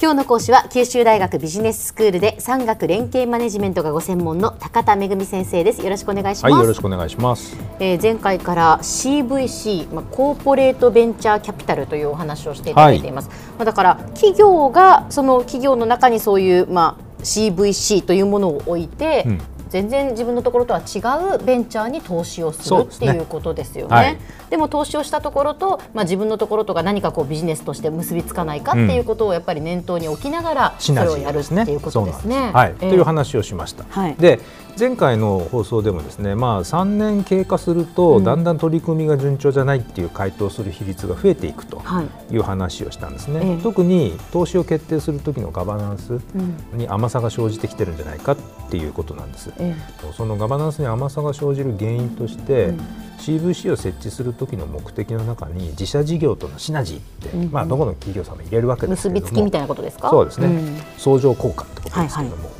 [0.00, 5.82] 今日の講師は九州大学ビジネススクールで産学連携マネジメントがご専門の高田恵先生です。
[5.82, 7.56] よろしくお願いします、はい、よろしくお願いします。
[7.80, 13.28] えー前回から CVC、まあ、コーポレートベンチャーキャピタルというお話をしていただいています、
[13.58, 19.40] まあ、だから企業がその企業の中にそういう、まあ、CVC というものを置いて、うん
[19.72, 20.98] 全然自分のところとは違
[21.34, 23.96] うベンチャーに投資をするっていうことですよね。
[23.96, 24.18] はい
[24.50, 31.64] でも投資をしたところと、まあ、自分のところとが何かこうビジネスとして結びつかないかっていうことをやっぱり念頭に置きながらそれをやるっ。
[31.64, 32.52] ていうことですね。
[32.78, 33.84] という話をしました。
[33.88, 34.40] はいで
[34.78, 38.24] 前回の放送でもですね、まあ3年経過すると、うん。
[38.24, 42.34] だんだん取り組みが順調じゃないっていう回答する比率が増えていくとはい。
[42.34, 43.40] いう話をしたんですね。
[43.44, 43.62] ええ。
[43.62, 46.78] 特に投資を決定する時のガバナンスうん。
[46.78, 48.36] に甘さが生じてきてるんじゃないかっ
[48.70, 49.52] ていうことなんです。
[49.58, 49.76] え
[50.16, 52.80] そのガバナンスに甘さが生じる原因として、うん。
[53.18, 57.50] CVC を設置する時の目的の中に自社事業とのシナジーって、うんうん。
[57.52, 60.08] まあ、どこの企業さんも入れるわけえですけれども結びつきみたいなことですか？
[60.10, 60.76] そうですね、ん。
[60.98, 62.50] 相乗効果ってことですけれども、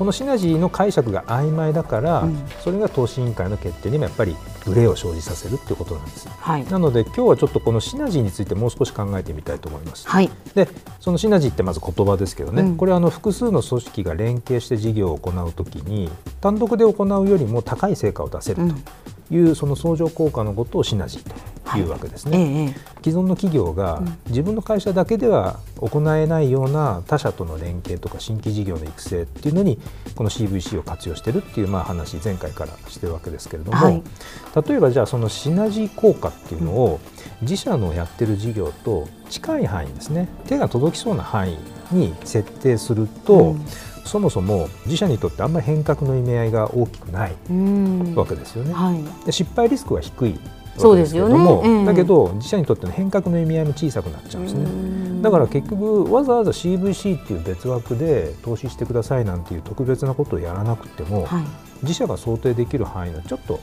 [0.00, 2.38] このシナジーの解釈が曖昧だから、うん。
[2.64, 4.34] それが投資委員会の決定にもやっぱり
[4.64, 6.26] ブレを生じさせるっていうことなんです。
[6.26, 6.64] はい。
[6.64, 10.08] なので今日はちょっとこのシナジーについてもう少し考えてみたいと思います。
[10.08, 10.30] はい。
[10.54, 10.68] で
[11.00, 12.76] そのシナジーってまず言葉ですけどね、うん。
[12.78, 16.08] これはあの複数の組織が連携して事業を行うときに
[16.40, 18.74] 単独で行うよりも高い成果を出せると
[19.30, 22.38] いう、その相乗効果のことをシナジーというわけですえね。
[22.38, 23.00] ええ。
[23.02, 29.78] 既存の企業が自分の会社だけでは行えないような他社との連携とか新規事業の育成っていうのに
[30.14, 34.02] この CVC を活用してるっていうまあ話前回からしてるわけですけれども、はい。
[34.66, 37.00] 例えばじゃあそのシナジー効果っていうのを
[37.42, 40.28] 自社のやってる事業と近い範囲ですね。
[40.46, 41.58] 手が届きそうな範囲
[41.90, 43.66] に設定すると、うん。
[44.04, 48.14] そもそも自社にとってあんまり変革の意味合いが大きくないうん。
[48.16, 48.72] わけですよね。
[48.72, 49.26] はい。
[49.26, 50.40] で失敗リスクは低い
[50.76, 55.22] そうわけですけれども、ええだけど自社にとっての変革の意味合いも小さくなっちゃうんですね。
[55.22, 61.44] だから結局わざわざ CVC っていう別枠で投資してくださいなんていう特別なことをやらなくても、はい。
[61.82, 63.60] 自社が想定できる範囲のちょっと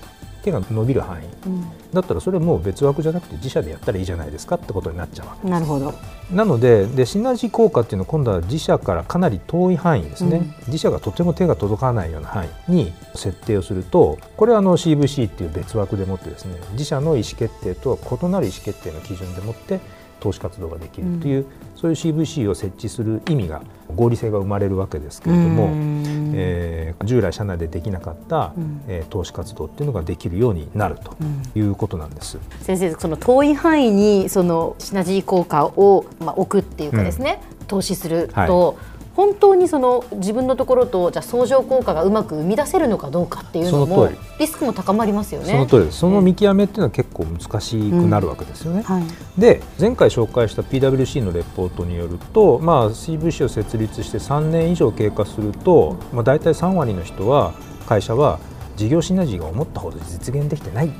[0.47, 1.65] 手が伸びる範囲うん。
[1.93, 5.49] だったらそれもう別枠じゃなくて自社でやったらいいじゃないですかってことになっちゃうわけ。
[5.49, 5.93] なるほど。
[6.31, 10.53] なのででシナジー効果っていうのは今度は自社からかなり遠い範囲ですね、うん。
[10.67, 19.79] 自社がとても手が届かないような範囲に設定をするとこれはあの CVC っていう別枠でもってですね自社の意思決定とは異なる意思決定の基準でもって
[20.19, 21.45] 投資活動ができるという、
[21.75, 23.61] そういう CVC を設置する意味が
[23.95, 26.03] 合理性が生まれるわけですけれども、うん。
[26.35, 28.81] えー従来社内でできなかった、うん。
[28.87, 31.15] えー投資活動っていうのができるようになると
[31.55, 32.37] いうことなんです。
[32.61, 38.77] 先生その遠い範囲にそのシナジー効果を、まあ、置くっていうかですね、投資すると、
[39.17, 45.53] 本当にその自分のところとじゃあ相乗効果がうまく生み出せるのかどうかっていうのもリスクも高まりますよね。
[45.53, 45.91] その通り。
[45.91, 48.83] その見極めっていうのは結構難しくなるわけですよね。
[48.83, 49.03] はい
[49.37, 57.53] で前回紹介した PwC のレポートによると、まあ、CVC を設立して3年以上経過すると、まあ、大体3割の人は
[57.87, 58.39] 会社は
[58.75, 60.91] 事業シナジーが思ったほど実現できてないっ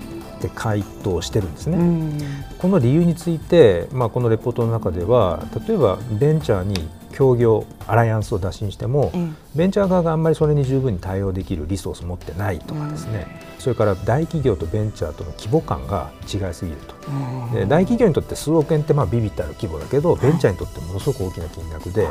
[0.42, 1.78] て回答してるんですね。
[1.78, 2.18] うん
[2.58, 9.28] この理由について、まあ、このレポートの中では例えばベンチャーに協業アライアンスを打診しても、ええ。
[9.56, 13.26] ベンチャー側があんまりそれに十分に対応できるリソースを持ってないとかですね、
[13.58, 16.94] それから大企業とベンチャーとの規模感が違いすぎると、
[17.56, 22.08] で大企業にとって数億円ってまあビビったる規模だけど、ベンチャーにとってものすごく大きな金額で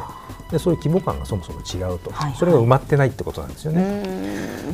[0.50, 4.02] でそういう規模感がそもそも違うと、それが埋まってないってことなんですよね。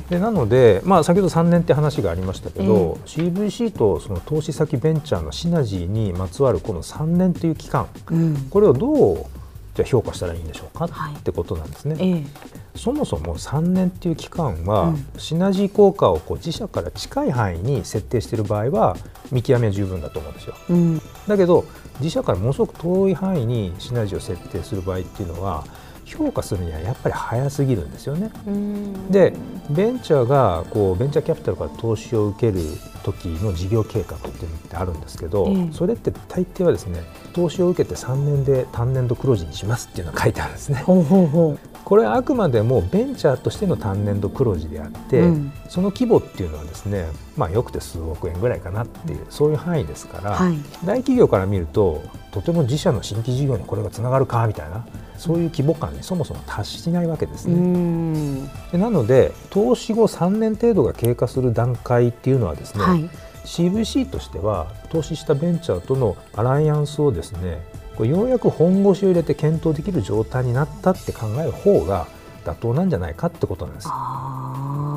[0.09, 8.37] でなので、まあ、先ほど3年って話がありましたけど、CVC とその投資先ベンチャーのシナジーにまつわるこの3年という期間うん。
[8.49, 9.27] これをどう
[9.75, 11.97] じゃあ評価したらいいんでしょうか、はいってことなんですね。
[11.99, 18.97] ええそもそも3年っていう期間は、うんシナジー効果をこう自社から近い範囲に設定している場合は
[19.31, 20.55] 見極めは十分だと思うんですよ。
[20.71, 21.65] うんだけど
[22.01, 25.65] 自社からものすごく遠い範囲にシナジーを設定する場合っていうのは
[26.13, 28.31] 評価するにはやっぱり早すぎるんですよね。
[28.47, 29.11] うん。
[29.11, 29.33] で
[29.71, 32.63] ベンチャーがこうベンチャーキャピタルから投資を受ける
[33.03, 35.73] 時の事業計画っていうのってあるんですけど、ええ。
[35.73, 37.03] それって大抵はですね
[37.33, 40.79] 投資を受けて3年で単年度黒字にしますっていうのが書いてあるんですね。
[40.81, 45.53] ほうほうほこれはあくまでもベンチャーとしての単年度黒字であって、うん。
[45.69, 50.57] その規模っていうのはですね、まあ、よくて数億円ぐらいかなっていうそういう範囲ですから、はい。
[50.85, 54.87] 大企業から見るととても自社の新規事業にこれがつながるかみたいな
[55.23, 57.57] そういう規模感にそもそも達しないわけですうね。
[57.57, 63.09] んでなので投資後3年程度が経過する段階っていうのはですね、はい
[63.45, 67.61] CVC としては投資したベンチャーとのアライアンスをですね
[67.97, 72.07] これようやく本腰を入れて検討できる状態になったって考える方が
[72.45, 73.89] 妥当なんじゃないかってことなんです。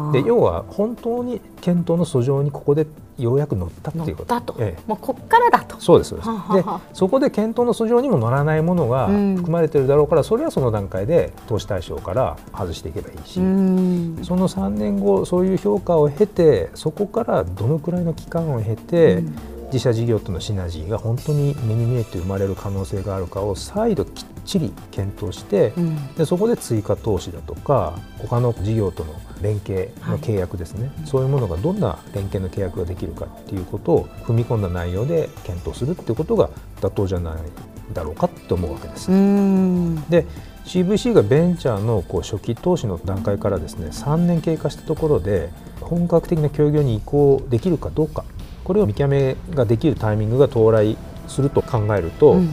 [0.10, 2.86] あで要は本当に検討の訴状にここで
[3.18, 4.42] ようやく乗ったっていうこと。
[4.42, 5.80] と、ええ、もうこっからだと。
[5.80, 6.30] そうですそうです。
[6.54, 6.64] で
[6.94, 36.50] そこで検討の訴状にも乗らないものが含まれてるだろうから、うん、それはその段階で投資対象から外していけばいいし、うん、その3年後そういう評価を経てそこからどのくらいの期間を経て、うん自社事業とのシナジーが本当に目に見えて生まれる可能性があるかを再度きっちり検討して、うん、でそこで追加投資だとか他の事業との連携の契約ですね、はい、そういうものがどんな連携の契約ができるかっていうことを踏み込んだ内容で検討するっていうことが
[36.80, 37.38] 妥当じゃない
[37.92, 39.12] だろうかと思うわけです。
[40.10, 40.26] で
[40.64, 45.50] CVC がベンチャーのこう初期投資の段階からですね3年経過したところで
[45.82, 48.24] 本格的な協業に移行できるかどうか
[48.66, 50.98] これを見極めができるタイミングが到来
[51.28, 52.50] すると考えると、うん、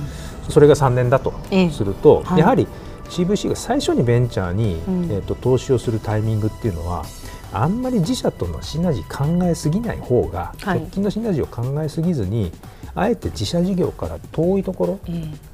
[0.49, 1.35] それが3年だと
[1.73, 2.69] すると、はい、やはり
[3.05, 7.05] CVC が最初にベンチャーに、うん、えーと、投資をするタイミングっていうのは
[7.53, 12.53] あんまり自社とのシナジー考えすぎない方が、はい、直近のシナジーを考えすぎずに
[12.95, 15.01] あえて自社事業から遠いところ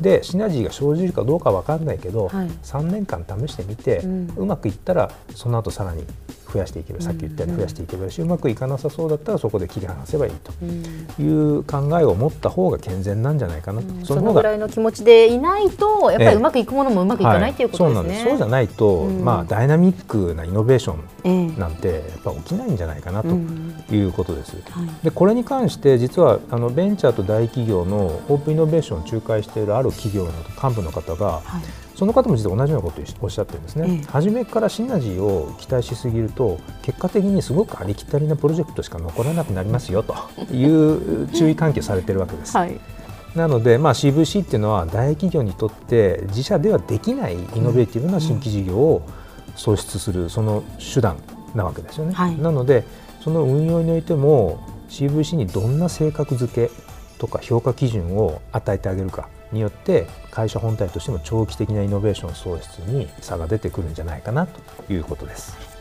[0.00, 6.04] でシナジーが生じるかどうか分かんないけど、はい、3年間試してみて、うん、うまくいったらその後さらに
[6.52, 18.24] 増やしていけばさっき言ったように増やしていけばいいし、うまくいかなさそうだったらそこで切り離せばいいという考えを持った方が健全なんじゃないかなと、そのぐらいの気持ちでいないとやっぱりうまくいくものもうまくいかない、ということですね。
[18.28, 20.94] そうじゃないと、まあ、ダイナミックなイノベーショ
[21.28, 23.28] ンなんてやっぱ起きないんじゃないかなと
[23.94, 24.56] いうことです。
[25.02, 40.14] でこれに関して実はあのベンチャーと大企業のオープンイノベーションを仲介しているある企業の幹部の方が、はいその方も実は同じようなことをおっしゃってるんですね、ええ、初めからシナジーを期待しすぎると結果的にすごくありきたりなプロジェクトしか残らなくなりますよと
[40.54, 42.56] いう注意喚起されてるわけです。
[42.56, 42.80] はい
[43.36, 49.02] なので、まあ、CVC っていうのは大企業にとって自社ではできないイノベーティブな新規事業を
[49.54, 51.18] 創出するその手段
[51.54, 52.14] なわけですよね。
[52.14, 52.84] はい、なので
[53.20, 54.58] その運用においても
[54.88, 56.70] CVC にどんな性格付け
[57.18, 65.78] とか評価基準を与えてあげるかによって会社本体としても長期的なイノベーション創出に差が出てくるんじゃないかなということです。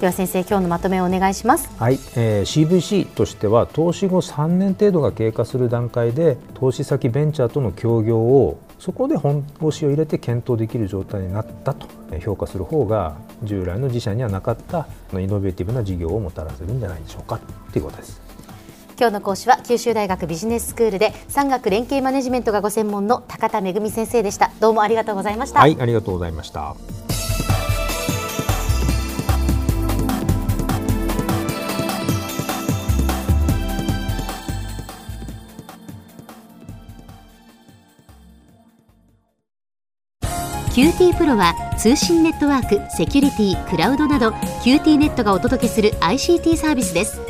[0.00, 1.70] では先生今日のまとめをお願いします。
[1.78, 11.86] はい、えー、CVC としては投資後3年程度が経過する段階で投資先ベンチャーとの協業をそこで本腰を入れて検討できる状態になったと
[12.20, 17.38] 評価する方が従来の自社にはなかったイノベーティブな事業をもたらせるんじゃないでしょうか
[17.70, 18.29] ということです。
[19.00, 24.50] 今日の講師は九州大学ビジネススクールで産学連携マネジメントがご専門の高田恵先生でした。
[24.60, 25.60] どうもありがとうございました。
[25.60, 26.76] はいありがとうございました。
[40.74, 44.28] QT プロは通信ネットワーク、セキュリティ、クラウドなど
[44.62, 47.29] QT ネットがお届けする ICT サービスです